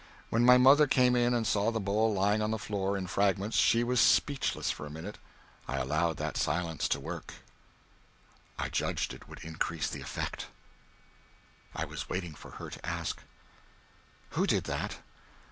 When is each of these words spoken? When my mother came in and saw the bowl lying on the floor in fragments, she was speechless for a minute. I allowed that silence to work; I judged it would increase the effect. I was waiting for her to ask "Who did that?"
When 0.31 0.43
my 0.43 0.57
mother 0.57 0.87
came 0.87 1.15
in 1.15 1.35
and 1.35 1.45
saw 1.45 1.69
the 1.69 1.79
bowl 1.79 2.11
lying 2.11 2.41
on 2.41 2.49
the 2.49 2.57
floor 2.57 2.97
in 2.97 3.05
fragments, 3.05 3.55
she 3.55 3.83
was 3.83 4.01
speechless 4.01 4.71
for 4.71 4.87
a 4.87 4.89
minute. 4.89 5.19
I 5.67 5.75
allowed 5.77 6.17
that 6.17 6.37
silence 6.37 6.87
to 6.89 6.99
work; 6.99 7.35
I 8.57 8.67
judged 8.69 9.13
it 9.13 9.29
would 9.29 9.43
increase 9.43 9.91
the 9.91 10.01
effect. 10.01 10.47
I 11.75 11.85
was 11.85 12.09
waiting 12.09 12.33
for 12.33 12.49
her 12.57 12.71
to 12.71 12.83
ask 12.83 13.21
"Who 14.31 14.47
did 14.47 14.63
that?" 14.63 14.97